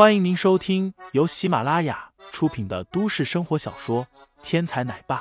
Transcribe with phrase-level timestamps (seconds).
[0.00, 4.06] 欢迎您收听由喜马拉雅出品的都市生活小说
[4.42, 5.20] 《天才奶爸》，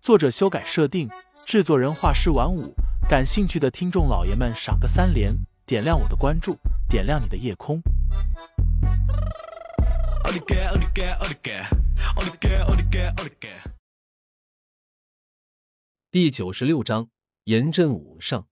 [0.00, 1.10] 作者修改设定，
[1.44, 2.72] 制作人画师晚舞。
[3.08, 5.34] 感兴趣的听众老爷们，赏个三连，
[5.66, 6.56] 点亮我的关注，
[6.88, 7.82] 点亮你的夜空。
[16.12, 17.08] 第九十六章，
[17.46, 18.46] 严阵武上。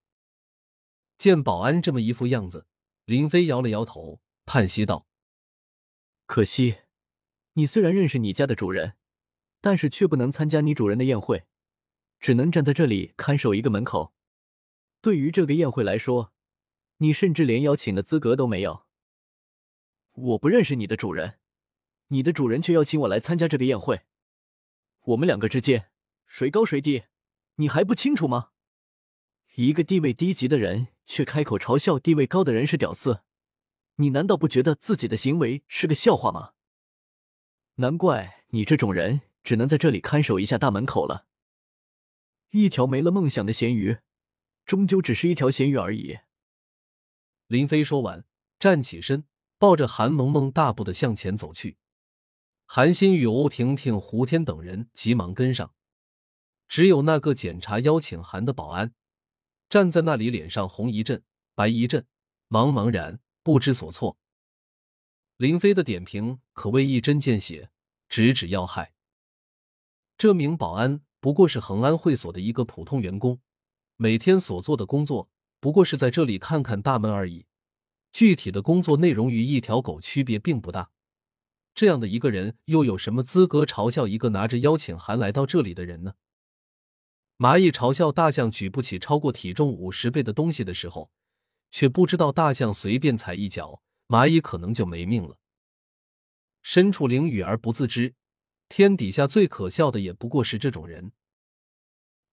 [1.17, 2.67] 见保安这么一副样子，
[3.05, 5.07] 林飞摇了摇头，叹息道。
[6.29, 6.81] 可惜，
[7.55, 8.97] 你虽然认识你家的主人，
[9.63, 11.47] 但是却不能参加你主人的宴会，
[12.21, 14.13] 只能站在这里看守一个门口。
[15.01, 16.35] 对于这个宴会来说，
[16.99, 18.85] 你甚至连邀请的资格都没有。
[20.13, 21.39] 我不认识你的主人，
[22.09, 24.03] 你的主人却邀请我来参加这个宴会，
[25.05, 25.91] 我们两个之间
[26.27, 27.05] 谁高谁低，
[27.55, 28.51] 你还不清楚吗？
[29.55, 33.23] 一个地位低级的人却开口嘲笑地位高的人是屌丝。
[34.01, 36.53] 你难道不觉得自己的行为是个笑话吗？
[37.75, 41.27] 难怪你这种人只能在这里看守一下大门口了。
[42.51, 43.99] 一条没了梦想的咸鱼，
[44.65, 46.19] 终究只是一条咸鱼而已。
[47.49, 48.25] 林飞说完，
[48.61, 49.25] 站起身，
[49.59, 51.77] 抱着韩萌萌大步的向前走去。
[52.67, 55.75] 韩新宇、欧婷婷、胡天等人急忙跟上，
[56.69, 58.95] 只有那个检查邀请函的保安
[59.69, 61.25] 站在那里，脸上红一阵，
[61.57, 62.07] 白一阵，
[62.49, 63.19] 茫茫然。
[63.49, 64.19] 不知所措，
[65.39, 67.71] 林飞的点评可谓一针见血，
[68.07, 68.93] 直指要害。
[70.19, 73.41] 这名保安不过是恒安会所的一个普通员工，
[73.97, 77.47] 每天所做的工作不过是在这里看看大门而已，
[78.13, 80.91] 具体的工作内容与一条狗区别并不大。
[81.75, 86.17] 这样的一个人，又有什么资格嘲笑一个拿着邀请函来到这里的人呢？
[87.39, 91.11] 蚂蚁嘲笑大象举不起超过体重五十倍的东西的时候。
[91.71, 95.39] 却不知道大象随便踩一脚，蚂蚁可能就没命了。
[96.63, 98.15] 身处囹圄而不自知，
[98.69, 101.13] 天底下最可笑的也不过是这种人。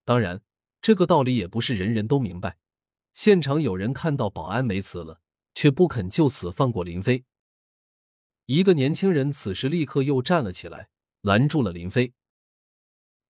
[0.03, 0.41] 当然，
[0.81, 2.57] 这个道理也不是人人都明白。
[3.13, 5.21] 现场有人看到保安没词了，
[5.53, 7.23] 却不肯就此放过林飞。
[8.45, 10.89] 一个年轻人此时立刻又站了起来，
[11.21, 12.13] 拦住了林飞。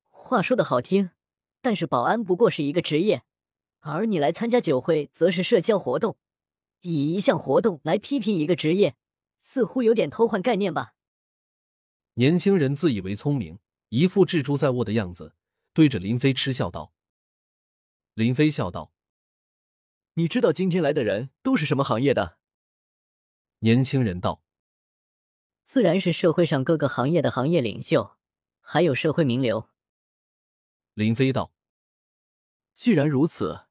[0.09, 1.11] 话说的好听，
[1.61, 3.23] 但是保安不过是一个职业。
[3.87, 6.17] 而你来参加酒会，则是社交活动，
[6.81, 8.95] 以一项活动来批评一个职业，
[9.37, 10.95] 似乎有点偷换概念吧？
[12.15, 13.59] 年轻人自以为聪明，
[13.89, 15.35] 一副智珠在握的样子，
[15.71, 16.93] 对着林飞嗤笑道。
[18.15, 18.91] 林飞笑道
[20.15, 22.39] ：“你知道今天来的人都是什么行业的？”
[23.59, 24.41] 年轻人道
[25.63, 28.17] ：“自然是社会上各个行业的行业领袖，
[28.61, 29.69] 还有社会名流。”
[30.95, 31.53] 林飞道
[32.73, 33.64] ：“既然如此。”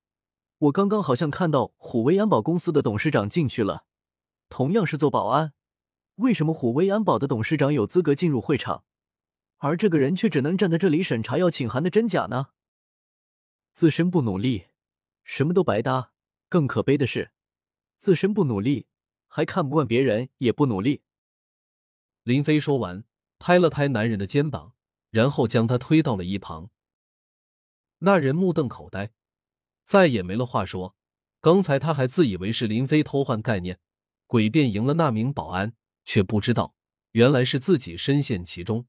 [0.65, 3.85] 我刚刚好像看到虎威安保公司的董事长进去了，
[4.49, 5.53] 同样是做保安，
[6.17, 8.85] 为什么虎威安保的董事长有资格进入会场，
[9.59, 12.49] 而这个人却只能站在这里审查邀请函的真假呢？
[13.75, 14.69] 自身不努力，
[15.23, 16.13] 什么都白搭。
[16.49, 17.33] 更可悲的是，
[17.99, 18.87] 自身不努力，
[19.27, 21.03] 还看不惯别人也不努力。
[22.23, 23.05] 林飞说完，
[23.39, 24.75] 拍了拍男人的肩膀，
[25.11, 26.71] 然后将他推到了一旁。
[27.99, 29.13] 那人目瞪口呆。
[29.85, 30.97] 再也没了话说。
[31.41, 33.79] 刚才他还自以为是林飞偷换概念，
[34.27, 35.75] 诡辩赢了那名保安，
[36.05, 36.75] 却不知道
[37.13, 38.87] 原来是自己深陷其中。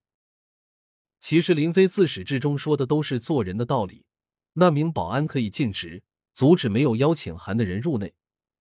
[1.19, 4.05] 其实林飞自始至终说的都是做人的道理。
[4.53, 6.03] 那名保安可以禁止
[6.33, 8.13] 阻止没有邀请函的人入内，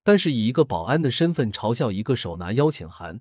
[0.02, 3.20] 但是以一个保安的身份嘲笑一个手拿邀请函、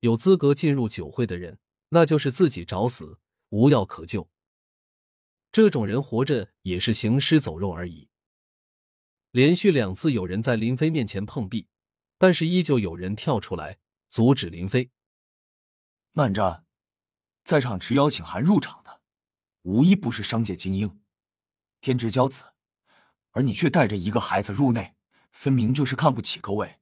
[0.00, 1.60] 有资格进入酒会的人，
[1.90, 3.18] 那就是自己找死，
[3.50, 4.28] 无药可救。
[5.52, 8.08] 这种人活着也是行尸走肉而已。
[9.32, 11.66] 连续两次有人在林飞面前碰壁，
[12.18, 13.78] 但是依旧有人跳出来
[14.10, 14.90] 阻止林飞。
[16.12, 16.66] 慢着，
[17.42, 19.00] 在场持邀请函入场的，
[19.62, 21.00] 无一不是商界精英，
[21.80, 22.52] 天之骄子，
[23.30, 24.96] 而你却带着一个孩子入内，
[25.30, 26.76] 分明就是看不起各位。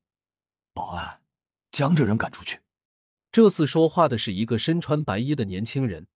[0.75, 1.23] 保安，
[1.71, 2.63] 将这人赶出去。
[3.31, 6.09] 这次说话的是一个身穿白衣的年轻人，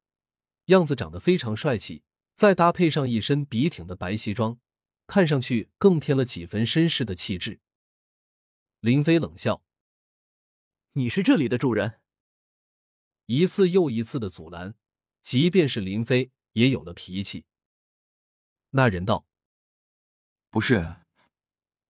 [0.64, 2.02] 样子长得非常帅气，
[2.34, 4.58] 再搭配上一身笔挺的白西装。
[5.06, 7.60] 看上去更添了几分绅士的气质。
[8.80, 9.62] 林飞冷笑
[10.92, 12.00] ：“你是这里的主人。”
[13.26, 14.74] 一次又一次的阻拦，
[15.22, 17.46] 即便是林飞也有了脾气。
[18.70, 19.26] 那人道
[20.50, 20.96] ：“不是，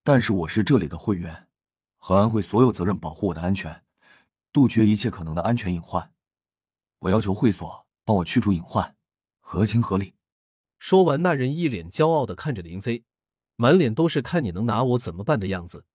[0.03, 1.49] 但是我是这里的会员，
[1.97, 3.85] 恒安会所有责任保护我的安全，
[4.53, 6.15] 杜绝一切可能的安全隐患。
[7.01, 8.97] 我要求会所帮我驱除隐患，
[9.41, 10.14] 合情合理。”
[10.85, 13.07] 说完，那人一脸骄傲的看着林飞，
[13.57, 15.87] 满脸都是看你能拿我怎么办的样子。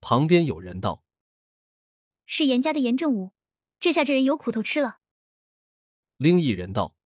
[0.00, 1.04] 旁边有人道
[2.24, 3.32] ：“是严家的严正武，
[3.78, 5.00] 这下这人有苦头吃了。
[6.16, 6.96] 另一人道：“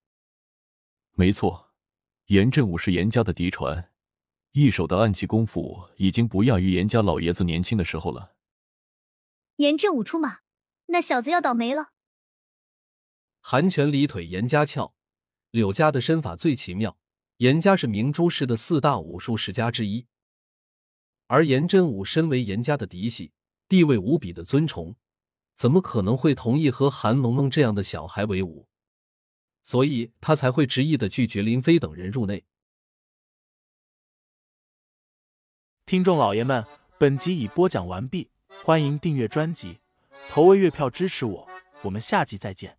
[1.19, 1.73] 没错，
[2.27, 3.93] 严正武是严家的嫡传，
[4.53, 8.37] 一手的暗器功夫已经不亚于严家老爷子年轻的时候了。”
[9.59, 10.43] 严正武出马，
[10.87, 11.91] 那小子要倒霉了。
[13.41, 14.95] 韩拳离腿，严家翘。
[15.51, 16.97] 柳家的身法最奇妙，
[17.39, 20.07] 严家是明珠市的四大武术世家之一，
[21.27, 23.33] 而严真武身为严家的嫡系，
[23.69, 24.95] 地位无比的尊崇，
[25.55, 28.69] 怎么可能会同意和韩萌萌这样的小孩为伍？
[29.63, 32.45] 所以他才会执意的拒绝林飞等人入内。
[35.85, 36.65] 听众老爷们，
[36.99, 38.31] 本集已播讲完毕。
[38.63, 39.81] 欢迎订阅专辑，
[40.29, 41.49] 投喂月票支持我，
[41.83, 42.77] 我们下集再见。